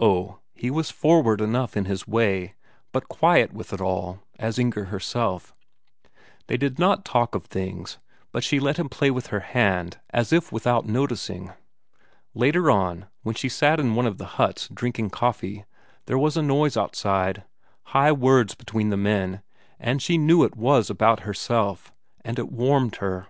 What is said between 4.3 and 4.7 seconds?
as